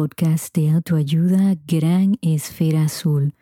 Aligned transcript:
podcast 0.00 0.54
de 0.54 0.70
autoayuda 0.70 1.56
Gran 1.66 2.18
Esfera 2.22 2.84
Azul. 2.84 3.34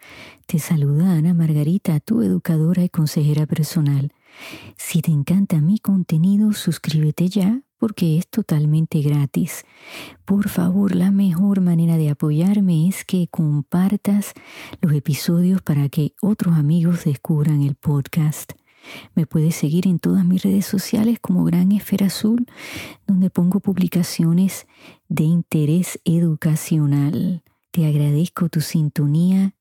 Te 0.46 0.59
saluda 0.59 1.12
Ana 1.12 1.34
Margarita, 1.34 2.00
tu 2.00 2.22
educadora 2.22 2.82
y 2.82 2.89
consejera 2.89 3.44
personal. 3.44 4.11
Si 4.79 5.03
te 5.03 5.11
encanta 5.11 5.61
mi 5.61 5.79
contenido, 5.79 6.54
suscríbete 6.54 7.29
ya 7.29 7.61
porque 7.76 8.17
es 8.17 8.26
totalmente 8.29 9.03
gratis. 9.03 9.64
Por 10.25 10.48
favor, 10.48 10.95
la 10.95 11.11
mejor 11.11 11.61
manera 11.61 11.98
de 11.98 12.08
apoyarme 12.08 12.89
es 12.89 13.04
que 13.04 13.29
compartas 13.29 14.32
los 14.81 14.95
episodios 14.95 15.61
para 15.61 15.90
que 15.90 16.14
otros 16.23 16.57
amigos 16.57 17.04
descubran 17.04 17.61
el 17.61 17.75
podcast. 17.75 18.54
Me 19.14 19.26
puedes 19.26 19.54
seguir 19.57 19.86
en 19.86 19.99
todas 19.99 20.25
mis 20.25 20.43
redes 20.43 20.67
sociales 20.67 21.18
como 21.21 21.45
Gran 21.45 21.72
Esfera 21.72 22.07
Azul, 22.07 22.46
donde 23.07 23.31
pongo 23.31 23.61
publicaciones 23.61 24.67
de 25.09 25.25
interés 25.25 26.00
educacional. 26.04 27.43
Te 27.71 27.86
agradezco 27.86 28.49
tu 28.49 28.61
sintonía 28.61 29.54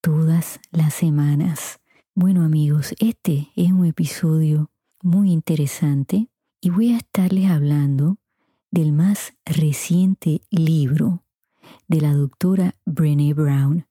todas 0.00 0.60
las 0.70 0.94
semanas. 0.94 1.80
Bueno 2.14 2.42
amigos, 2.42 2.94
este 2.98 3.50
es 3.56 3.72
un 3.72 3.84
episodio 3.84 4.70
muy 5.02 5.32
interesante 5.32 6.28
y 6.60 6.70
voy 6.70 6.92
a 6.92 6.98
estarles 6.98 7.50
hablando 7.50 8.18
del 8.70 8.92
más 8.92 9.34
reciente 9.44 10.42
libro 10.50 11.24
de 11.86 12.00
la 12.00 12.12
doctora 12.14 12.76
Brené 12.84 13.34
Brown 13.34 13.87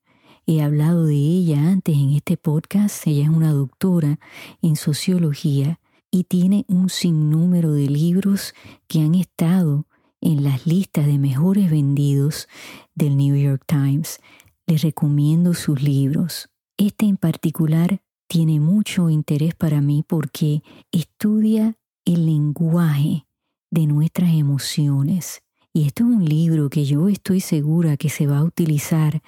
He 0.50 0.62
hablado 0.62 1.04
de 1.04 1.14
ella 1.14 1.68
antes 1.68 1.94
en 1.94 2.14
este 2.14 2.38
podcast. 2.38 3.06
Ella 3.06 3.24
es 3.24 3.28
una 3.28 3.52
doctora 3.52 4.18
en 4.62 4.76
sociología 4.76 5.78
y 6.10 6.24
tiene 6.24 6.64
un 6.68 6.88
sinnúmero 6.88 7.74
de 7.74 7.86
libros 7.86 8.54
que 8.86 9.02
han 9.02 9.14
estado 9.14 9.84
en 10.22 10.44
las 10.44 10.66
listas 10.66 11.04
de 11.04 11.18
mejores 11.18 11.70
vendidos 11.70 12.48
del 12.94 13.18
New 13.18 13.36
York 13.36 13.62
Times. 13.66 14.20
Les 14.66 14.80
recomiendo 14.80 15.52
sus 15.52 15.82
libros. 15.82 16.48
Este 16.78 17.04
en 17.04 17.18
particular 17.18 18.00
tiene 18.26 18.58
mucho 18.58 19.10
interés 19.10 19.54
para 19.54 19.82
mí 19.82 20.02
porque 20.08 20.62
estudia 20.90 21.76
el 22.06 22.24
lenguaje 22.24 23.26
de 23.70 23.86
nuestras 23.86 24.32
emociones 24.32 25.42
y 25.72 25.86
esto 25.86 26.04
es 26.04 26.10
un 26.10 26.24
libro 26.24 26.70
que 26.70 26.84
yo 26.84 27.08
estoy 27.08 27.40
segura 27.40 27.96
que 27.96 28.08
se 28.08 28.26
va 28.26 28.38
a 28.38 28.44
utilizar 28.44 29.22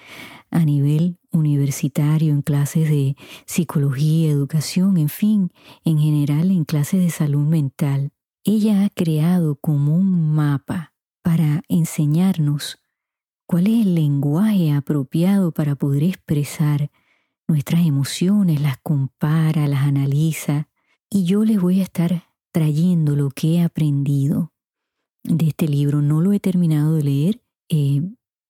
a 0.50 0.64
nivel 0.64 1.18
universitario 1.30 2.32
en 2.32 2.42
clases 2.42 2.88
de 2.88 3.16
psicología, 3.46 4.30
educación, 4.30 4.96
en 4.96 5.08
fin, 5.08 5.52
en 5.84 5.98
general 5.98 6.50
en 6.50 6.64
clases 6.64 7.02
de 7.02 7.10
salud 7.10 7.46
mental. 7.46 8.12
Ella 8.42 8.84
ha 8.84 8.88
creado 8.88 9.56
como 9.56 9.94
un 9.94 10.34
mapa 10.34 10.94
para 11.22 11.62
enseñarnos 11.68 12.78
cuál 13.46 13.66
es 13.66 13.86
el 13.86 13.94
lenguaje 13.94 14.72
apropiado 14.72 15.52
para 15.52 15.76
poder 15.76 16.04
expresar 16.04 16.90
nuestras 17.46 17.86
emociones, 17.86 18.60
las 18.60 18.78
compara, 18.78 19.68
las 19.68 19.82
analiza 19.82 20.68
y 21.10 21.24
yo 21.24 21.44
les 21.44 21.60
voy 21.60 21.80
a 21.80 21.84
estar 21.84 22.24
trayendo 22.50 23.14
lo 23.14 23.30
que 23.30 23.56
he 23.56 23.62
aprendido 23.62 24.52
de 25.24 25.48
este 25.48 25.68
libro. 25.68 26.02
No 26.02 26.20
lo 26.20 26.32
he 26.32 26.40
terminado 26.40 26.94
de 26.94 27.02
leer. 27.02 27.42
Eh, 27.68 28.02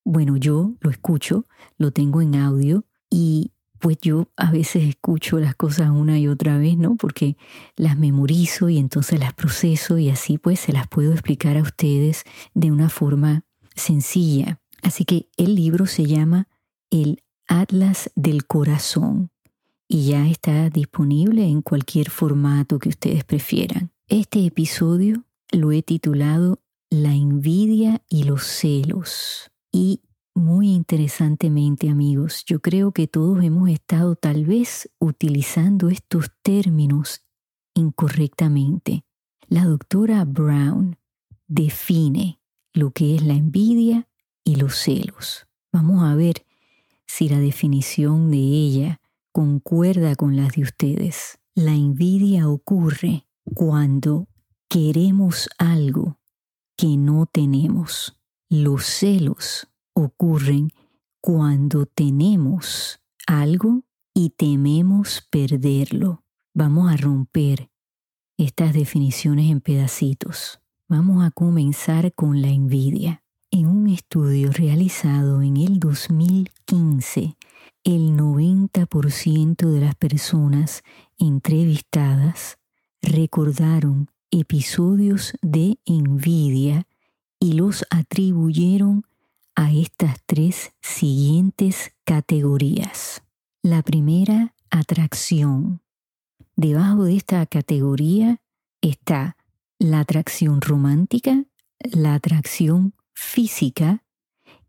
bueno, 0.05 0.37
yo 0.37 0.75
lo 0.81 0.91
escucho, 0.91 1.45
lo 1.77 1.91
tengo 1.91 2.23
en 2.23 2.35
audio 2.35 2.85
y 3.11 3.53
pues 3.79 3.97
yo 4.03 4.29
a 4.37 4.51
veces 4.51 4.85
escucho 4.85 5.41
las 5.41 5.55
cosas 5.55 5.91
una 5.91 6.19
y 6.19 6.29
otra 6.29 6.59
vez, 6.59 6.77
¿no? 6.77 6.97
Porque 6.97 7.37
las 7.77 7.99
memorizo 7.99 8.69
y 8.69 8.79
entonces 8.79 9.19
las 9.19 9.33
proceso 9.33 9.99
y 9.99 10.11
así 10.11 10.39
pues 10.39 10.61
se 10.61 10.73
las 10.73 10.87
puedo 10.87 11.13
explicar 11.13 11.57
a 11.57 11.63
ustedes 11.63 12.25
de 12.55 12.71
una 12.71 12.91
forma 12.91 13.45
sencilla. 13.75 14.61
Así 14.83 15.05
que 15.05 15.29
el 15.37 15.55
libro 15.55 15.87
se 15.87 16.05
llama 16.07 16.47
El 16.91 17.23
Atlas 17.49 18.11
del 18.15 18.47
Corazón 18.47 19.31
y 19.89 20.09
ya 20.09 20.29
está 20.29 20.71
disponible 20.71 21.45
en 21.47 21.63
cualquier 21.63 22.11
formato 22.11 22.79
que 22.79 22.91
ustedes 22.91 23.25
prefieran. 23.25 23.91
Este 24.09 24.45
episodio 24.45 25.25
lo 25.53 25.73
he 25.73 25.83
titulado 25.83 26.63
La 26.91 27.15
envidia 27.15 28.03
y 28.09 28.25
los 28.25 28.45
celos. 28.45 29.51
Y 29.73 30.03
muy 30.35 30.73
interesantemente, 30.73 31.89
amigos, 31.89 32.45
yo 32.47 32.61
creo 32.61 32.93
que 32.93 33.07
todos 33.07 33.43
hemos 33.43 33.69
estado 33.69 34.15
tal 34.17 34.47
vez 34.47 34.91
utilizando 34.99 35.89
estos 35.89 36.31
términos 36.43 37.25
incorrectamente. 37.75 39.05
La 39.49 39.65
doctora 39.65 40.25
Brown 40.25 40.97
define 41.49 42.41
lo 42.73 42.93
que 42.93 43.17
es 43.17 43.23
la 43.23 43.35
envidia 43.35 44.09
y 44.45 44.57
los 44.57 44.77
celos. 44.77 45.47
Vamos 45.73 46.05
a 46.05 46.15
ver 46.15 46.47
si 47.07 47.29
la 47.29 47.41
definición 47.41 48.31
de 48.31 48.39
ella 48.39 49.01
concuerda 49.33 50.15
con 50.15 50.37
las 50.37 50.53
de 50.53 50.63
ustedes. 50.63 51.39
La 51.55 51.75
envidia 51.75 52.49
ocurre 52.49 53.27
cuando 53.55 54.29
queremos 54.71 55.51
algo 55.59 56.21
que 56.77 56.97
no 56.97 57.27
tenemos. 57.27 58.17
Los 58.49 58.87
celos 58.87 59.67
ocurren 59.95 60.73
cuando 61.21 61.87
tenemos 61.87 63.01
algo 63.27 63.83
y 64.15 64.31
tememos 64.31 65.27
perderlo. 65.29 66.23
Vamos 66.55 66.93
a 66.93 66.97
romper 66.97 67.69
estas 68.39 68.73
definiciones 68.73 69.51
en 69.51 69.61
pedacitos. 69.61 70.61
Vamos 70.87 71.25
a 71.25 71.33
comenzar 71.33 72.15
con 72.15 72.41
la 72.41 72.49
envidia. 72.49 73.25
En 73.51 73.67
un 73.67 73.89
estudio 73.89 74.53
realizado 74.53 75.43
en 75.43 75.57
el 75.57 75.81
2015, 75.81 77.37
el 77.83 78.17
90% 78.17 79.69
de 79.69 79.81
las 79.81 79.97
personas 79.97 80.85
entrevistadas 81.19 82.59
recordaron 83.03 84.09
episodios 84.31 85.35
de 85.43 85.79
envidia 85.85 86.87
y 87.39 87.55
los 87.55 87.85
atribuyeron 87.91 89.05
a 89.55 89.73
estas 89.73 90.19
tres 90.27 90.73
siguientes 90.81 91.93
categorías. 92.05 93.23
La 93.63 93.83
primera, 93.83 94.55
atracción. 94.71 95.83
Debajo 96.57 97.05
de 97.05 97.17
esta 97.17 97.45
categoría 97.47 98.41
está 98.81 99.37
la 99.79 100.01
atracción 100.01 100.61
romántica, 100.61 101.45
la 101.79 102.15
atracción 102.15 102.95
física 103.15 104.05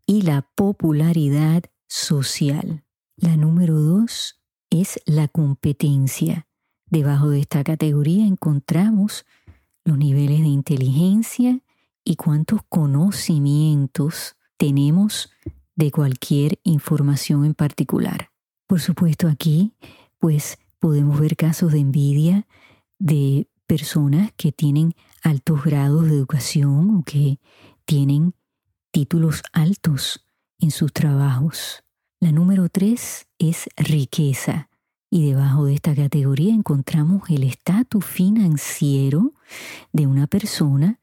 y 0.06 0.22
la 0.22 0.42
popularidad 0.54 1.64
social. 1.86 2.84
La 3.16 3.36
número 3.36 3.80
dos 3.80 4.42
es 4.70 5.00
la 5.06 5.28
competencia. 5.28 6.46
Debajo 6.86 7.30
de 7.30 7.40
esta 7.40 7.62
categoría 7.64 8.26
encontramos 8.26 9.24
los 9.84 9.98
niveles 9.98 10.40
de 10.40 10.48
inteligencia 10.48 11.60
y 12.04 12.16
cuántos 12.16 12.60
conocimientos 12.68 14.36
tenemos 14.56 15.30
de 15.74 15.90
cualquier 15.90 16.58
información 16.62 17.44
en 17.44 17.54
particular. 17.54 18.30
Por 18.66 18.80
supuesto 18.80 19.28
aquí, 19.28 19.72
pues 20.18 20.58
podemos 20.78 21.18
ver 21.20 21.36
casos 21.36 21.72
de 21.72 21.80
envidia 21.80 22.46
de 22.98 23.48
personas 23.66 24.32
que 24.36 24.52
tienen 24.52 24.94
altos 25.22 25.64
grados 25.64 26.08
de 26.08 26.16
educación 26.16 26.96
o 26.96 27.02
que 27.04 27.38
tienen 27.84 28.34
títulos 28.90 29.42
altos 29.52 30.26
en 30.58 30.70
sus 30.70 30.92
trabajos. 30.92 31.82
La 32.20 32.32
número 32.32 32.68
tres 32.68 33.26
es 33.38 33.68
riqueza. 33.76 34.68
Y 35.14 35.26
debajo 35.26 35.66
de 35.66 35.74
esta 35.74 35.94
categoría 35.94 36.54
encontramos 36.54 37.28
el 37.28 37.42
estatus 37.42 38.02
financiero 38.02 39.34
de 39.92 40.06
una 40.06 40.26
persona 40.26 41.00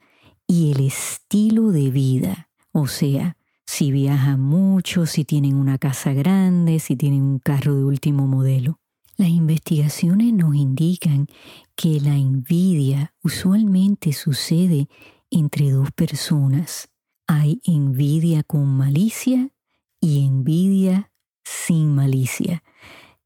y 0.47 0.71
el 0.71 0.79
estilo 0.79 1.71
de 1.71 1.91
vida, 1.91 2.49
o 2.71 2.87
sea, 2.87 3.37
si 3.67 3.91
viajan 3.91 4.41
mucho, 4.41 5.05
si 5.05 5.25
tienen 5.25 5.53
una 5.53 5.77
casa 5.77 6.11
grande, 6.13 6.79
si 6.79 6.95
tienen 6.95 7.21
un 7.21 7.37
carro 7.37 7.75
de 7.75 7.83
último 7.83 8.25
modelo. 8.25 8.79
Las 9.15 9.29
investigaciones 9.29 10.33
nos 10.33 10.55
indican 10.55 11.27
que 11.75 11.99
la 12.01 12.15
envidia 12.15 13.13
usualmente 13.21 14.13
sucede 14.13 14.89
entre 15.29 15.69
dos 15.69 15.91
personas. 15.91 16.89
Hay 17.27 17.61
envidia 17.63 18.41
con 18.41 18.65
malicia 18.65 19.51
y 20.01 20.25
envidia 20.25 21.11
sin 21.43 21.93
malicia. 21.93 22.63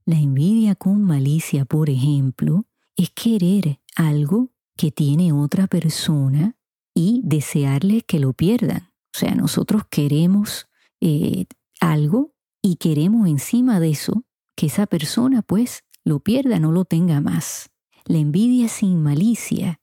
La 0.05 0.17
envidia 0.17 0.75
con 0.75 1.03
malicia, 1.03 1.65
por 1.65 1.89
ejemplo, 1.89 2.65
es 2.95 3.09
querer 3.11 3.79
algo 3.95 4.51
que 4.75 4.91
tiene 4.91 5.31
otra 5.31 5.67
persona 5.67 6.57
y 6.93 7.21
desearle 7.23 8.01
que 8.01 8.19
lo 8.19 8.33
pierdan. 8.33 8.91
O 9.15 9.19
sea, 9.19 9.35
nosotros 9.35 9.83
queremos 9.89 10.67
eh, 10.99 11.45
algo 11.79 12.33
y 12.61 12.75
queremos 12.77 13.27
encima 13.27 13.79
de 13.79 13.91
eso 13.91 14.25
que 14.55 14.67
esa 14.67 14.87
persona 14.87 15.41
pues 15.41 15.83
lo 16.03 16.19
pierda, 16.19 16.59
no 16.59 16.71
lo 16.71 16.85
tenga 16.85 17.21
más. 17.21 17.71
La 18.05 18.17
envidia 18.17 18.67
sin 18.67 19.01
malicia 19.01 19.79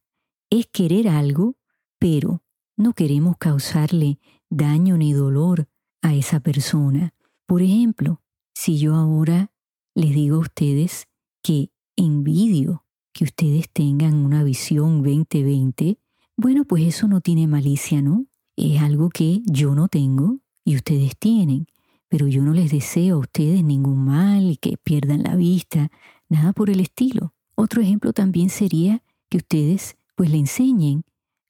es 0.51 0.67
querer 0.67 1.09
algo 1.09 1.57
pero 2.01 2.43
no 2.77 2.95
queremos 2.95 3.37
causarle 3.37 4.19
daño 4.49 4.97
ni 4.97 5.13
dolor 5.13 5.69
a 6.03 6.15
esa 6.15 6.41
persona. 6.41 7.15
Por 7.47 7.63
ejemplo, 7.63 8.23
si 8.55 8.79
yo 8.79 8.97
ahora 8.97 9.53
les 10.01 10.15
digo 10.15 10.37
a 10.37 10.41
ustedes 10.41 11.09
que 11.43 11.71
envidio 11.95 12.87
que 13.13 13.25
ustedes 13.25 13.69
tengan 13.71 14.15
una 14.15 14.43
visión 14.43 15.03
2020, 15.03 15.99
bueno, 16.39 16.65
pues 16.65 16.85
eso 16.85 17.07
no 17.07 17.21
tiene 17.21 17.47
malicia, 17.47 18.01
¿no? 18.01 18.25
Es 18.57 18.81
algo 18.81 19.11
que 19.11 19.43
yo 19.45 19.75
no 19.75 19.89
tengo 19.89 20.39
y 20.65 20.77
ustedes 20.77 21.19
tienen, 21.19 21.67
pero 22.09 22.29
yo 22.29 22.43
no 22.43 22.55
les 22.55 22.71
deseo 22.71 23.17
a 23.17 23.21
ustedes 23.21 23.63
ningún 23.63 24.07
mal 24.07 24.51
y 24.51 24.57
que 24.57 24.79
pierdan 24.79 25.23
la 25.23 25.37
vista, 25.37 25.91
nada 26.31 26.55
por 26.55 26.71
el 26.71 26.81
estilo. 26.81 27.35
Otro 27.55 27.83
ejemplo 27.83 28.15
también 28.15 28.49
sería 28.49 29.03
que 29.29 29.37
ustedes 29.37 29.99
pues 30.15 30.31
le 30.31 30.39
enseñen 30.39 31.05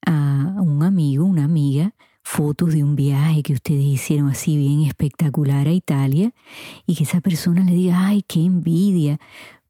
a 0.05 0.57
un 0.59 0.83
amigo, 0.83 1.23
una 1.23 1.45
amiga, 1.45 1.95
fotos 2.23 2.73
de 2.73 2.83
un 2.83 2.95
viaje 2.95 3.43
que 3.43 3.53
ustedes 3.53 3.83
hicieron 3.83 4.29
así 4.29 4.57
bien 4.57 4.81
espectacular 4.81 5.67
a 5.67 5.73
Italia 5.73 6.33
y 6.85 6.95
que 6.95 7.03
esa 7.03 7.21
persona 7.21 7.63
le 7.63 7.73
diga, 7.73 8.07
ay, 8.07 8.23
qué 8.23 8.41
envidia, 8.41 9.19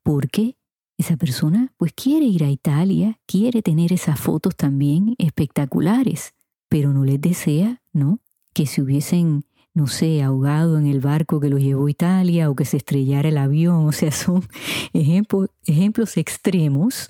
porque 0.04 0.58
esa 0.98 1.18
persona 1.18 1.74
pues 1.78 1.94
quiere 1.94 2.26
ir 2.26 2.44
a 2.44 2.50
Italia, 2.50 3.20
quiere 3.26 3.62
tener 3.62 3.92
esas 3.92 4.20
fotos 4.20 4.56
también 4.56 5.16
espectaculares, 5.18 6.34
pero 6.70 6.94
no 6.94 7.04
les 7.04 7.20
desea, 7.20 7.82
¿no? 7.92 8.20
Que 8.54 8.68
se 8.68 8.82
hubiesen, 8.82 9.44
no 9.74 9.88
sé, 9.88 10.22
ahogado 10.22 10.78
en 10.78 10.86
el 10.86 11.00
barco 11.00 11.40
que 11.40 11.50
los 11.50 11.62
llevó 11.62 11.88
a 11.88 11.92
Italia 11.92 12.50
o 12.50 12.56
que 12.56 12.66
se 12.66 12.78
estrellara 12.78 13.30
el 13.30 13.38
avión, 13.38 13.86
o 13.88 13.92
sea, 13.92 14.12
son 14.12 14.44
ejemplos 14.94 16.18
extremos, 16.18 17.10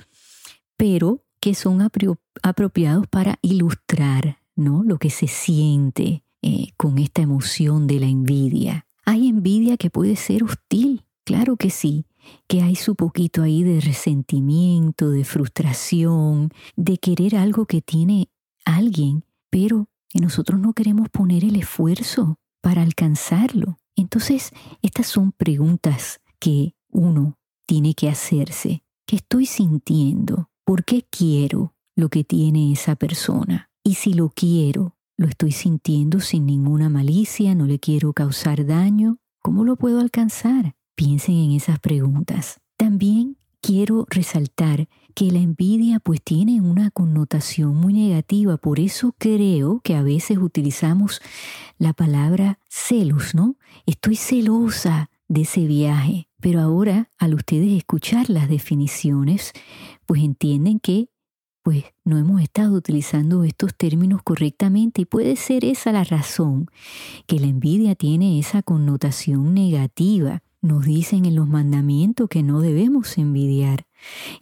pero 0.77 1.23
que 1.39 1.55
son 1.55 1.81
apropiados 1.81 3.07
para 3.07 3.39
ilustrar 3.41 4.40
¿no? 4.61 4.83
lo 4.83 4.97
que 4.97 5.09
se 5.09 5.27
siente 5.27 6.23
eh, 6.41 6.69
con 6.77 6.97
esta 6.97 7.21
emoción 7.21 7.87
de 7.87 7.99
la 7.99 8.07
envidia. 8.07 8.87
Hay 9.05 9.27
envidia 9.27 9.77
que 9.77 9.89
puede 9.89 10.15
ser 10.15 10.43
hostil, 10.43 11.03
claro 11.25 11.57
que 11.57 11.69
sí, 11.69 12.05
que 12.47 12.61
hay 12.61 12.75
su 12.75 12.95
poquito 12.95 13.43
ahí 13.43 13.63
de 13.63 13.79
resentimiento, 13.81 15.09
de 15.09 15.23
frustración, 15.23 16.49
de 16.75 16.97
querer 16.97 17.35
algo 17.35 17.65
que 17.65 17.81
tiene 17.81 18.29
alguien, 18.65 19.23
pero 19.49 19.87
que 20.09 20.19
nosotros 20.19 20.59
no 20.59 20.73
queremos 20.73 21.09
poner 21.09 21.43
el 21.43 21.55
esfuerzo 21.55 22.37
para 22.61 22.81
alcanzarlo. 22.81 23.77
Entonces, 23.95 24.51
estas 24.81 25.07
son 25.07 25.31
preguntas 25.31 26.21
que 26.39 26.75
uno 26.89 27.37
tiene 27.65 27.93
que 27.93 28.09
hacerse. 28.09 28.83
¿Qué 29.05 29.17
estoy 29.17 29.45
sintiendo? 29.45 30.49
¿Por 30.63 30.85
qué 30.85 31.05
quiero 31.09 31.73
lo 31.95 32.09
que 32.09 32.23
tiene 32.23 32.71
esa 32.71 32.95
persona? 32.95 33.70
Y 33.83 33.95
si 33.95 34.13
lo 34.13 34.29
quiero, 34.29 34.95
lo 35.17 35.27
estoy 35.27 35.51
sintiendo 35.51 36.19
sin 36.19 36.45
ninguna 36.45 36.87
malicia, 36.87 37.55
no 37.55 37.65
le 37.65 37.79
quiero 37.79 38.13
causar 38.13 38.67
daño, 38.67 39.17
¿cómo 39.41 39.65
lo 39.65 39.75
puedo 39.75 39.99
alcanzar? 39.99 40.75
Piensen 40.93 41.35
en 41.35 41.51
esas 41.51 41.79
preguntas. 41.79 42.61
También 42.77 43.37
quiero 43.59 44.05
resaltar 44.07 44.87
que 45.15 45.31
la 45.31 45.39
envidia 45.39 45.99
pues 45.99 46.21
tiene 46.21 46.61
una 46.61 46.91
connotación 46.91 47.75
muy 47.75 47.93
negativa, 47.93 48.57
por 48.57 48.79
eso 48.79 49.15
creo 49.17 49.81
que 49.83 49.95
a 49.95 50.03
veces 50.03 50.37
utilizamos 50.37 51.19
la 51.79 51.93
palabra 51.93 52.59
celos, 52.69 53.33
¿no? 53.33 53.55
Estoy 53.87 54.15
celosa 54.15 55.09
de 55.27 55.41
ese 55.41 55.65
viaje, 55.65 56.27
pero 56.39 56.59
ahora 56.59 57.09
al 57.17 57.33
ustedes 57.33 57.71
escuchar 57.71 58.29
las 58.29 58.47
definiciones, 58.47 59.53
pues 60.05 60.21
entienden 60.21 60.79
que 60.79 61.09
pues 61.63 61.85
no 62.03 62.17
hemos 62.17 62.41
estado 62.41 62.73
utilizando 62.73 63.43
estos 63.43 63.75
términos 63.75 64.21
correctamente 64.23 65.01
y 65.01 65.05
puede 65.05 65.35
ser 65.35 65.63
esa 65.65 65.91
la 65.91 66.03
razón, 66.03 66.67
que 67.27 67.39
la 67.39 67.47
envidia 67.47 67.95
tiene 67.95 68.39
esa 68.39 68.63
connotación 68.63 69.53
negativa. 69.53 70.41
Nos 70.61 70.85
dicen 70.85 71.25
en 71.25 71.35
los 71.35 71.47
mandamientos 71.47 72.29
que 72.29 72.43
no 72.43 72.61
debemos 72.61 73.17
envidiar. 73.17 73.87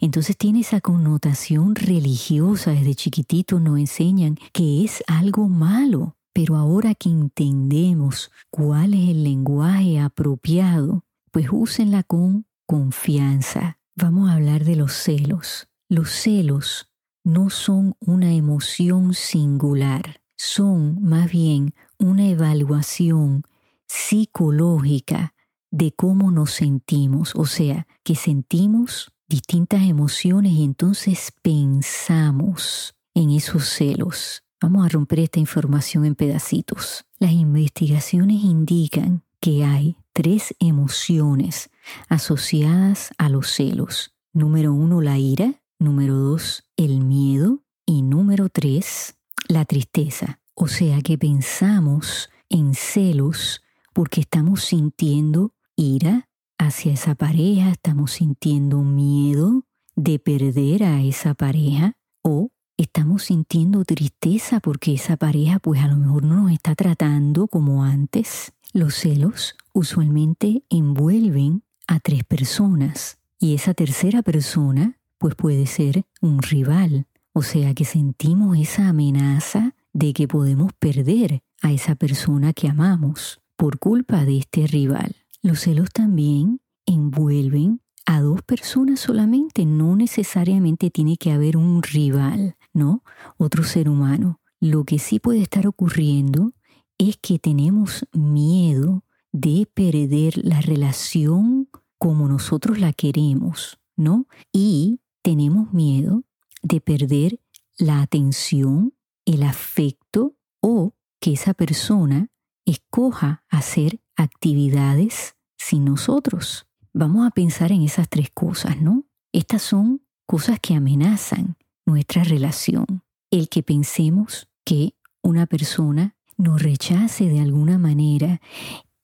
Entonces 0.00 0.36
tiene 0.36 0.60
esa 0.60 0.80
connotación 0.80 1.74
religiosa, 1.74 2.72
desde 2.72 2.94
chiquitito 2.94 3.58
nos 3.58 3.78
enseñan 3.78 4.36
que 4.52 4.84
es 4.84 5.02
algo 5.06 5.48
malo. 5.48 6.16
Pero 6.32 6.56
ahora 6.56 6.94
que 6.94 7.08
entendemos 7.08 8.30
cuál 8.50 8.94
es 8.94 9.10
el 9.10 9.24
lenguaje 9.24 9.98
apropiado, 9.98 11.04
pues 11.32 11.48
úsenla 11.50 12.02
con 12.02 12.46
confianza. 12.66 13.78
Vamos 13.96 14.30
a 14.30 14.34
hablar 14.34 14.64
de 14.64 14.76
los 14.76 14.92
celos. 14.92 15.68
Los 15.88 16.10
celos 16.10 16.89
no 17.32 17.48
son 17.48 17.94
una 18.00 18.32
emoción 18.32 19.14
singular, 19.14 20.20
son 20.36 21.00
más 21.00 21.30
bien 21.30 21.74
una 21.96 22.26
evaluación 22.26 23.44
psicológica 23.86 25.34
de 25.70 25.92
cómo 25.92 26.32
nos 26.32 26.50
sentimos, 26.50 27.36
o 27.36 27.46
sea, 27.46 27.86
que 28.02 28.16
sentimos 28.16 29.12
distintas 29.28 29.82
emociones 29.82 30.52
y 30.54 30.64
entonces 30.64 31.32
pensamos 31.40 32.96
en 33.14 33.30
esos 33.30 33.68
celos. 33.68 34.42
Vamos 34.60 34.84
a 34.84 34.88
romper 34.88 35.20
esta 35.20 35.38
información 35.38 36.04
en 36.04 36.16
pedacitos. 36.16 37.04
Las 37.20 37.30
investigaciones 37.30 38.42
indican 38.42 39.22
que 39.40 39.64
hay 39.64 39.96
tres 40.12 40.52
emociones 40.58 41.70
asociadas 42.08 43.12
a 43.18 43.28
los 43.28 43.50
celos. 43.50 44.16
Número 44.32 44.74
uno, 44.74 45.00
la 45.00 45.16
ira. 45.16 45.62
Número 45.80 46.14
dos, 46.14 46.64
el 46.84 47.04
miedo. 47.04 47.62
Y 47.86 48.02
número 48.02 48.48
tres, 48.48 49.16
la 49.48 49.64
tristeza. 49.64 50.40
O 50.54 50.68
sea 50.68 51.00
que 51.02 51.18
pensamos 51.18 52.30
en 52.48 52.74
celos 52.74 53.62
porque 53.92 54.20
estamos 54.20 54.64
sintiendo 54.64 55.52
ira 55.76 56.28
hacia 56.58 56.92
esa 56.92 57.14
pareja, 57.14 57.70
estamos 57.70 58.12
sintiendo 58.12 58.82
miedo 58.82 59.64
de 59.96 60.18
perder 60.18 60.84
a 60.84 61.02
esa 61.02 61.34
pareja 61.34 61.96
o 62.22 62.50
estamos 62.76 63.24
sintiendo 63.24 63.84
tristeza 63.84 64.60
porque 64.60 64.94
esa 64.94 65.16
pareja 65.16 65.58
pues 65.58 65.80
a 65.80 65.88
lo 65.88 65.96
mejor 65.96 66.24
no 66.24 66.42
nos 66.42 66.52
está 66.52 66.74
tratando 66.74 67.48
como 67.48 67.82
antes. 67.82 68.52
Los 68.72 68.94
celos 68.94 69.56
usualmente 69.72 70.64
envuelven 70.70 71.64
a 71.88 71.98
tres 71.98 72.24
personas 72.24 73.18
y 73.38 73.54
esa 73.54 73.74
tercera 73.74 74.22
persona 74.22 74.99
pues 75.20 75.34
puede 75.34 75.66
ser 75.66 76.06
un 76.22 76.40
rival, 76.40 77.06
o 77.34 77.42
sea 77.42 77.74
que 77.74 77.84
sentimos 77.84 78.56
esa 78.56 78.88
amenaza 78.88 79.74
de 79.92 80.14
que 80.14 80.26
podemos 80.26 80.72
perder 80.72 81.42
a 81.60 81.72
esa 81.72 81.94
persona 81.94 82.54
que 82.54 82.68
amamos 82.68 83.42
por 83.56 83.78
culpa 83.78 84.24
de 84.24 84.38
este 84.38 84.66
rival. 84.66 85.14
Los 85.42 85.60
celos 85.60 85.90
también 85.92 86.62
envuelven 86.86 87.82
a 88.06 88.22
dos 88.22 88.40
personas 88.40 89.00
solamente, 89.00 89.66
no 89.66 89.94
necesariamente 89.94 90.90
tiene 90.90 91.18
que 91.18 91.32
haber 91.32 91.58
un 91.58 91.82
rival, 91.82 92.56
¿no? 92.72 93.04
Otro 93.36 93.62
ser 93.62 93.90
humano. 93.90 94.40
Lo 94.58 94.84
que 94.84 94.98
sí 94.98 95.20
puede 95.20 95.42
estar 95.42 95.66
ocurriendo 95.66 96.54
es 96.96 97.18
que 97.18 97.38
tenemos 97.38 98.06
miedo 98.14 99.04
de 99.32 99.68
perder 99.74 100.38
la 100.42 100.62
relación 100.62 101.68
como 101.98 102.26
nosotros 102.26 102.80
la 102.80 102.94
queremos, 102.94 103.78
¿no? 103.96 104.26
Y 104.50 105.00
tenemos 105.22 105.72
miedo 105.72 106.24
de 106.62 106.80
perder 106.80 107.40
la 107.78 108.02
atención, 108.02 108.94
el 109.24 109.42
afecto 109.42 110.36
o 110.60 110.94
que 111.20 111.32
esa 111.32 111.54
persona 111.54 112.30
escoja 112.64 113.44
hacer 113.48 114.00
actividades 114.16 115.36
sin 115.56 115.84
nosotros. 115.84 116.66
Vamos 116.92 117.26
a 117.26 117.30
pensar 117.30 117.72
en 117.72 117.82
esas 117.82 118.08
tres 118.08 118.30
cosas, 118.30 118.80
¿no? 118.80 119.04
Estas 119.32 119.62
son 119.62 120.02
cosas 120.26 120.58
que 120.60 120.74
amenazan 120.74 121.56
nuestra 121.86 122.24
relación. 122.24 123.02
El 123.30 123.48
que 123.48 123.62
pensemos 123.62 124.48
que 124.64 124.94
una 125.22 125.46
persona 125.46 126.16
nos 126.36 126.62
rechace 126.62 127.28
de 127.28 127.40
alguna 127.40 127.78
manera. 127.78 128.40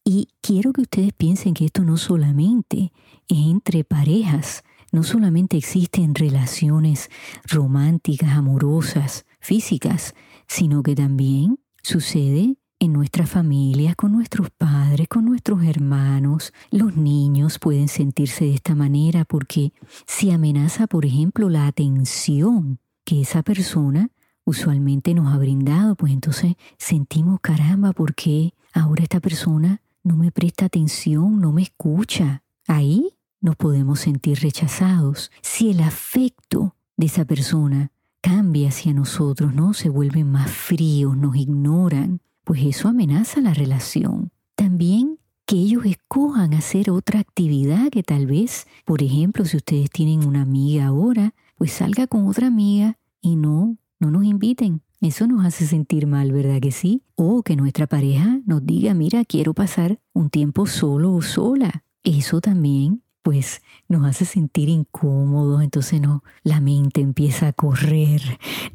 Y 0.05 0.29
quiero 0.41 0.73
que 0.73 0.83
ustedes 0.83 1.13
piensen 1.13 1.55
que 1.55 1.67
esto 1.67 1.83
no 1.83 1.97
solamente 1.97 2.93
es 3.29 3.39
entre 3.39 3.85
parejas, 3.85 4.65
no 4.97 5.03
solamente 5.03 5.59
existen 5.59 6.15
relaciones 6.15 7.11
románticas, 7.45 8.31
amorosas, 8.31 9.27
físicas, 9.41 10.15
sino 10.49 10.83
que 10.83 10.95
también 10.95 11.59
sucede 11.83 12.57
en 12.79 12.95
nuestras 12.95 13.29
familias, 13.29 13.95
con 13.95 14.13
nuestros 14.13 14.49
padres, 14.49 15.07
con 15.07 15.27
nuestros 15.27 15.63
hermanos. 15.65 16.55
Los 16.71 16.97
niños 16.97 17.59
pueden 17.59 17.89
sentirse 17.89 18.47
de 18.47 18.55
esta 18.55 18.75
manera 18.75 19.27
porque 19.27 19.75
si 20.07 20.31
amenaza, 20.31 20.87
por 20.87 21.05
ejemplo, 21.05 21.51
la 21.51 21.67
atención 21.67 22.79
que 23.05 23.21
esa 23.21 23.43
persona 23.43 24.09
usualmente 24.47 25.13
nos 25.13 25.31
ha 25.31 25.37
brindado, 25.37 25.95
pues 25.95 26.11
entonces 26.11 26.55
sentimos 26.79 27.41
caramba 27.43 27.93
porque 27.93 28.55
ahora 28.73 29.03
esta 29.03 29.21
persona 29.21 29.83
no 30.03 30.17
me 30.17 30.33
presta 30.33 30.65
atención, 30.65 31.39
no 31.39 31.53
me 31.53 31.61
escucha. 31.61 32.43
Ahí 32.67 33.16
nos 33.41 33.57
podemos 33.57 34.01
sentir 34.01 34.41
rechazados 34.41 35.31
si 35.43 35.71
el 35.71 35.81
afecto 35.81 36.75
de 36.97 37.07
esa 37.07 37.25
persona 37.25 37.93
cambia 38.21 38.69
hacia 38.69 38.93
nosotros, 38.93 39.55
¿no? 39.55 39.75
Se 39.75 39.89
vuelven 39.89 40.31
más 40.31 40.51
fríos, 40.51 41.17
nos 41.17 41.37
ignoran, 41.37 42.21
pues 42.45 42.63
eso 42.65 42.89
amenaza 42.89 43.41
la 43.41 43.55
relación. 43.55 44.31
También 44.55 45.19
que 45.47 45.57
ellos 45.57 45.85
escojan 45.85 46.55
hacer 46.55 46.91
otra 46.91 47.21
actividad 47.21 47.89
que 47.91 48.03
tal 48.03 48.27
vez, 48.27 48.67
por 48.85 49.03
ejemplo, 49.03 49.45
si 49.45 49.57
ustedes 49.57 49.91
tienen 49.91 50.27
una 50.27 50.43
amiga 50.43 50.87
ahora, 50.87 51.35
pues 51.57 51.73
salga 51.73 52.09
con 52.09 52.27
otra 52.27 52.49
amiga 52.49 52.99
y 53.21 53.37
no, 53.37 53.77
no 54.01 54.11
nos 54.11 54.25
inviten. 54.25 54.83
Eso 55.01 55.29
nos 55.29 55.45
hace 55.45 55.67
sentir 55.67 56.07
mal, 56.07 56.33
¿verdad 56.33 56.61
que 56.61 56.73
sí? 56.73 57.03
O 57.15 57.43
que 57.43 57.55
nuestra 57.55 57.87
pareja 57.87 58.41
nos 58.45 58.67
diga, 58.67 58.93
mira, 58.95 59.25
quiero 59.25 59.55
pasar 59.55 60.01
un 60.13 60.31
tiempo 60.31 60.67
solo 60.67 61.15
o 61.15 61.23
sola. 61.23 61.85
Eso 62.03 62.41
también 62.41 63.03
pues 63.27 63.61
nos 63.89 64.07
hace 64.07 64.25
sentir 64.25 64.69
incómodos, 64.69 65.61
entonces 65.61 66.01
no, 66.01 66.23
la 66.45 66.61
mente 66.61 67.01
empieza 67.01 67.49
a 67.49 67.53
correr, 67.53 68.23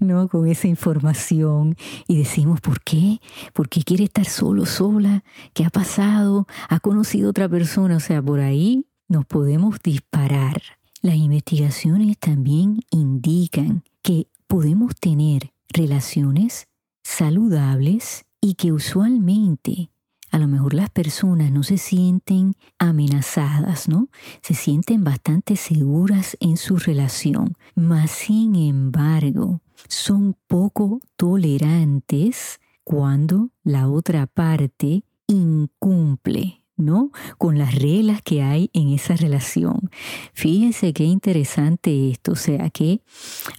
¿no? 0.01 0.27
Con 0.27 0.45
esa 0.45 0.67
información 0.67 1.77
y 2.05 2.17
decimos, 2.17 2.59
¿por 2.59 2.81
qué? 2.81 3.21
¿Por 3.53 3.69
qué 3.69 3.81
quiere 3.81 4.03
estar 4.03 4.25
solo, 4.25 4.65
sola? 4.65 5.23
¿Qué 5.53 5.63
ha 5.63 5.69
pasado? 5.69 6.47
¿Ha 6.67 6.81
conocido 6.81 7.29
otra 7.29 7.47
persona? 7.47 7.95
O 7.95 8.01
sea, 8.01 8.21
por 8.21 8.41
ahí 8.41 8.85
nos 9.07 9.25
podemos 9.25 9.79
disparar. 9.81 10.61
Las 11.01 11.15
investigaciones 11.15 12.17
también 12.17 12.81
indican 12.89 13.85
que 14.01 14.27
podemos 14.47 14.97
tener 14.97 15.53
relaciones 15.69 16.67
saludables 17.03 18.25
y 18.41 18.55
que 18.55 18.73
usualmente 18.73 19.91
a 20.31 20.39
lo 20.39 20.47
mejor 20.47 20.73
las 20.73 20.89
personas 20.89 21.51
no 21.51 21.61
se 21.63 21.77
sienten 21.77 22.55
amenazadas, 22.79 23.89
¿no? 23.89 24.07
Se 24.41 24.53
sienten 24.53 25.03
bastante 25.03 25.55
seguras 25.57 26.37
en 26.39 26.57
su 26.57 26.77
relación, 26.77 27.55
mas 27.75 28.11
sin 28.11 28.55
embargo 28.55 29.61
son 29.87 30.37
poco 30.47 31.01
tolerantes 31.17 32.59
cuando 32.83 33.49
la 33.63 33.89
otra 33.89 34.25
parte 34.25 35.03
incumple 35.27 36.60
¿no? 36.81 37.11
Con 37.37 37.57
las 37.57 37.75
reglas 37.75 38.21
que 38.21 38.41
hay 38.41 38.69
en 38.73 38.89
esa 38.89 39.15
relación. 39.15 39.89
Fíjense 40.33 40.93
qué 40.93 41.03
interesante 41.03 42.09
esto, 42.09 42.33
o 42.33 42.35
sea 42.35 42.69
que 42.69 43.01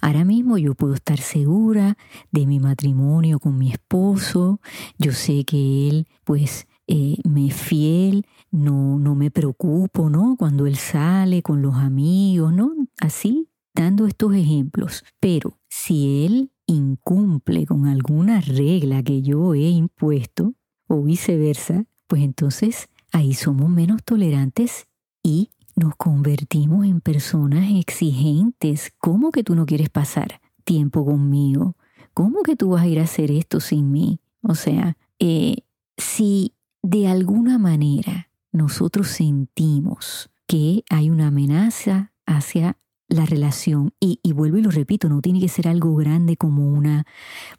ahora 0.01 0.25
mismo 0.25 0.59
yo 0.59 0.75
puedo 0.75 0.95
estar 0.95 1.19
segura 1.19 1.97
de 2.31 2.47
mi 2.47 2.61
matrimonio 2.61 3.39
con 3.39 3.59
mi 3.59 3.73
esposo, 3.73 4.61
yo 4.99 5.13
sé 5.13 5.45
que 5.45 5.89
él 5.89 6.07
pues 6.25 6.67
eh, 6.87 7.17
me 7.25 7.47
es 7.47 7.55
fiel, 7.55 8.27
no, 8.51 8.99
no 8.99 9.15
me 9.15 9.31
preocupo, 9.31 10.11
¿no? 10.11 10.37
Cuando 10.37 10.67
él 10.67 10.77
sale 10.77 11.43
con 11.43 11.63
los 11.63 11.77
amigos, 11.77 12.53
¿no? 12.53 12.73
Así, 13.01 13.49
dando 13.75 14.07
estos 14.07 14.35
ejemplos. 14.35 15.05
Pero 15.21 15.59
si 15.69 16.27
él 16.27 16.51
incumple 16.67 17.67
con 17.67 17.87
alguna 17.87 18.41
regla 18.41 19.03
que 19.03 19.23
yo 19.23 19.55
he 19.55 19.69
impuesto, 19.71 20.55
o 20.93 21.03
viceversa, 21.03 21.87
pues 22.07 22.23
entonces 22.23 22.89
ahí 23.13 23.35
somos 23.35 23.71
menos 23.71 24.03
tolerantes 24.03 24.89
y 25.23 25.51
nos 25.77 25.95
convertimos 25.97 26.85
en 26.87 27.01
personas 27.01 27.71
exigentes. 27.71 28.93
¿Cómo 28.99 29.31
que 29.31 29.45
tú 29.45 29.55
no 29.55 29.67
quieres 29.67 29.91
pasar 29.91 30.41
tiempo 30.65 31.05
conmigo? 31.05 31.77
¿Cómo 32.15 32.43
que 32.43 32.57
tú 32.57 32.71
vas 32.71 32.83
a 32.83 32.87
ir 32.89 32.99
a 32.99 33.05
hacer 33.05 33.31
esto 33.31 33.61
sin 33.61 33.91
mí? 33.91 34.21
O 34.43 34.55
sea, 34.55 34.97
eh, 35.19 35.59
si 35.97 36.55
de 36.83 37.07
alguna 37.07 37.59
manera 37.59 38.29
nosotros 38.51 39.09
sentimos 39.09 40.31
que 40.47 40.85
hay 40.91 41.09
una 41.09 41.29
amenaza 41.29 42.13
hacia 42.27 42.77
la 43.09 43.27
relación, 43.27 43.93
y, 44.01 44.21
y, 44.23 44.33
vuelvo 44.33 44.57
y 44.57 44.63
lo 44.63 44.71
repito, 44.71 45.09
no 45.09 45.21
tiene 45.21 45.41
que 45.41 45.49
ser 45.49 45.69
algo 45.69 45.95
grande 45.97 46.37
como 46.37 46.67
una 46.67 47.05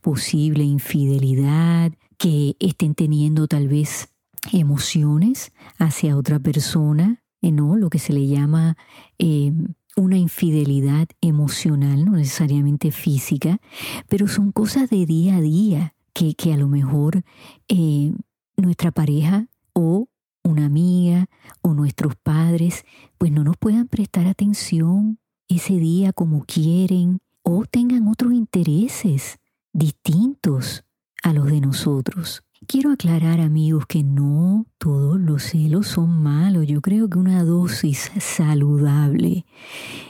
posible 0.01 0.63
infidelidad, 0.63 1.91
que 2.17 2.55
estén 2.59 2.95
teniendo 2.95 3.47
tal 3.47 3.67
vez 3.67 4.12
emociones 4.51 5.51
hacia 5.77 6.17
otra 6.17 6.39
persona, 6.39 7.23
eh, 7.41 7.51
¿no? 7.51 7.75
Lo 7.75 7.89
que 7.89 7.99
se 7.99 8.13
le 8.13 8.27
llama 8.27 8.77
eh, 9.19 9.53
una 9.95 10.17
infidelidad 10.17 11.07
emocional, 11.21 12.05
no 12.05 12.13
necesariamente 12.13 12.91
física, 12.91 13.59
pero 14.07 14.27
son 14.27 14.51
cosas 14.51 14.89
de 14.89 15.05
día 15.05 15.37
a 15.37 15.41
día 15.41 15.95
que, 16.13 16.35
que 16.35 16.53
a 16.53 16.57
lo 16.57 16.67
mejor 16.67 17.23
eh, 17.67 18.11
nuestra 18.57 18.91
pareja 18.91 19.47
o 19.73 20.07
una 20.43 20.65
amiga 20.65 21.27
o 21.61 21.73
nuestros 21.73 22.15
padres 22.15 22.85
pues 23.17 23.31
no 23.31 23.43
nos 23.43 23.57
puedan 23.57 23.87
prestar 23.87 24.27
atención 24.27 25.19
ese 25.47 25.77
día 25.77 26.11
como 26.13 26.43
quieren 26.45 27.19
o 27.43 27.65
tengan 27.65 28.07
otros 28.07 28.33
intereses 28.33 29.39
distintos 29.73 30.83
a 31.23 31.33
los 31.33 31.47
de 31.47 31.61
nosotros. 31.61 32.43
Quiero 32.67 32.91
aclarar 32.91 33.41
amigos 33.41 33.85
que 33.87 34.03
no 34.03 34.65
todos 34.77 35.19
los 35.19 35.43
celos 35.43 35.87
son 35.87 36.21
malos. 36.21 36.67
Yo 36.67 36.81
creo 36.81 37.09
que 37.09 37.17
una 37.17 37.43
dosis 37.43 38.11
saludable 38.19 39.45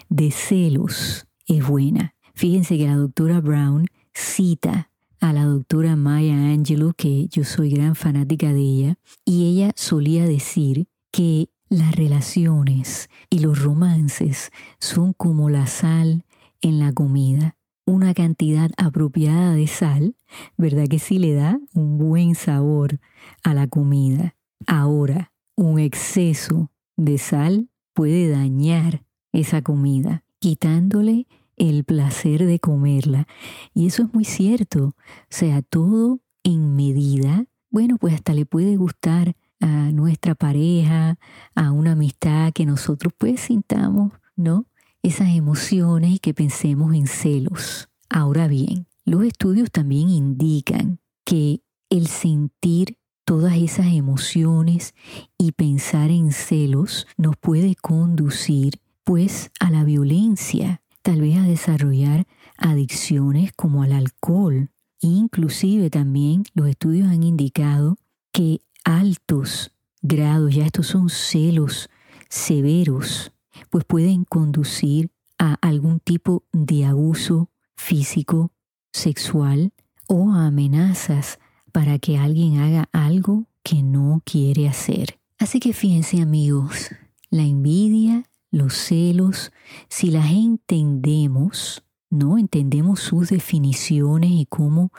de 0.10 0.32
celos 0.32 1.26
es 1.48 1.66
buena. 1.66 2.16
Fíjense 2.36 2.78
que 2.78 2.88
la 2.88 2.96
doctora 2.96 3.40
Brown 3.42 3.88
cita 4.14 4.90
a 5.20 5.34
la 5.34 5.46
doctora 5.46 5.96
Maya 5.96 6.36
Angelou, 6.36 6.94
que 6.94 7.28
yo 7.28 7.44
soy 7.44 7.70
gran 7.70 7.96
fanática 7.96 8.52
de 8.52 8.60
ella, 8.60 8.96
y 9.26 9.46
ella 9.46 9.72
solía 9.76 10.26
decir 10.26 10.88
que 11.12 11.50
las 11.70 11.96
relaciones 11.96 13.10
y 13.30 13.40
los 13.40 13.62
romances 13.62 14.52
son 14.80 15.14
como 15.14 15.50
la 15.50 15.66
sal 15.66 16.26
en 16.62 16.80
la 16.80 16.92
comida 16.92 17.56
una 17.86 18.14
cantidad 18.14 18.72
apropiada 18.78 19.54
de 19.54 19.68
sal, 19.68 20.16
¿verdad 20.58 20.88
que 20.88 21.00
sí 21.00 21.20
le 21.20 21.34
da 21.34 21.60
un 21.74 21.98
buen 21.98 22.36
sabor 22.36 23.00
a 23.44 23.54
la 23.54 23.68
comida? 23.68 24.36
Ahora, 24.68 25.32
un 25.56 25.80
exceso 25.80 26.72
de 26.96 27.18
sal 27.18 27.70
puede 27.94 28.30
dañar 28.30 29.04
esa 29.32 29.62
comida, 29.62 30.24
quitándole 30.40 31.28
el 31.58 31.84
placer 31.84 32.46
de 32.46 32.60
comerla. 32.60 33.28
Y 33.74 33.88
eso 33.88 34.04
es 34.04 34.14
muy 34.14 34.26
cierto. 34.26 34.88
O 34.88 34.96
sea, 35.30 35.62
todo 35.62 36.20
en 36.44 36.76
medida, 36.76 37.46
bueno, 37.70 37.98
pues 37.98 38.14
hasta 38.14 38.34
le 38.34 38.46
puede 38.46 38.76
gustar 38.76 39.36
a 39.60 39.92
nuestra 39.92 40.36
pareja, 40.36 41.18
a 41.56 41.72
una 41.72 41.94
amistad 41.94 42.52
que 42.54 42.66
nosotros 42.66 43.14
pues 43.18 43.42
sintamos, 43.42 44.12
¿no? 44.36 44.66
Esas 45.04 45.30
emociones 45.30 46.16
y 46.16 46.20
que 46.20 46.34
pensemos 46.34 46.96
en 46.96 47.08
celos. 47.08 47.90
Ahora 48.10 48.48
bien, 48.48 48.88
los 49.06 49.24
estudios 49.24 49.70
también 49.72 50.10
indican 50.10 51.00
que 51.26 51.62
el 51.90 52.08
sentir 52.08 52.98
todas 53.26 53.58
esas 53.58 53.88
emociones 53.88 54.94
y 55.38 55.52
pensar 55.52 56.10
en 56.10 56.32
celos 56.32 57.08
nos 57.18 57.36
puede 57.38 57.76
conducir 57.76 58.80
pues 59.04 59.52
a 59.60 59.70
la 59.70 59.84
violencia, 59.84 60.82
tal 61.02 61.22
vez 61.22 61.38
a 61.38 61.44
desarrollar 61.44 62.26
adicciones 62.58 63.52
como 63.54 63.84
al 63.84 63.92
alcohol. 63.92 64.70
Inclusive 65.02 65.90
también 65.90 66.44
los 66.54 66.68
estudios 66.70 67.10
han 67.10 67.24
indicado 67.24 67.98
que 68.32 68.62
altos 68.86 69.72
grados, 70.02 70.56
ya 70.56 70.66
estos 70.66 70.88
son 70.88 71.10
celos 71.10 71.90
severos, 72.30 73.33
pues 73.70 73.86
pueden 73.86 74.26
conducir 74.26 75.12
a 75.38 75.56
algún 75.56 76.00
tipo 76.00 76.44
de 76.52 76.86
abuso 76.86 77.50
físico, 77.76 78.52
sexual 78.92 79.74
o 80.08 80.32
a 80.32 80.48
amenazas 80.48 81.40
para 81.72 82.00
que 82.00 82.18
alguien 82.18 82.60
haga 82.60 82.90
algo 82.92 83.48
que 83.64 83.82
no 83.82 84.22
quiere 84.26 84.68
hacer. 84.68 85.20
Así 85.40 85.60
que 85.60 85.74
fíjense 85.74 86.22
amigos, 86.22 86.90
la 87.30 87.44
envidia, 87.44 88.30
los 88.52 88.76
celos, 88.76 89.52
si 89.90 90.12
las 90.12 90.32
entendemos, 90.32 91.84
¿no? 92.10 92.38
Entendemos 92.38 93.00
sus 93.00 93.30
definiciones 93.30 94.32
y 94.32 94.46
cómo 94.46 94.92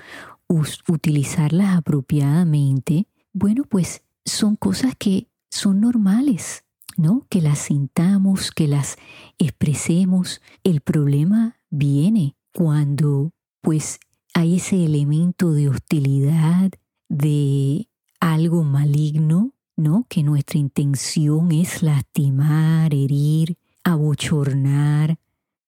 utilizarlas 0.88 1.76
apropiadamente, 1.76 3.06
bueno, 3.32 3.64
pues 3.64 4.02
son 4.24 4.56
cosas 4.56 4.94
que 4.98 5.28
son 5.50 5.80
normales. 5.80 6.64
¿No? 6.96 7.26
Que 7.28 7.40
las 7.40 7.58
sintamos, 7.58 8.50
que 8.50 8.68
las 8.68 8.96
expresemos. 9.38 10.40
El 10.62 10.80
problema 10.80 11.56
viene 11.70 12.36
cuando 12.52 13.32
pues 13.60 13.98
hay 14.34 14.56
ese 14.56 14.84
elemento 14.84 15.52
de 15.52 15.68
hostilidad, 15.68 16.70
de 17.08 17.88
algo 18.20 18.64
maligno, 18.64 19.52
¿no? 19.76 20.06
Que 20.08 20.22
nuestra 20.22 20.58
intención 20.58 21.52
es 21.52 21.82
lastimar, 21.82 22.94
herir, 22.94 23.56
abochornar 23.84 25.18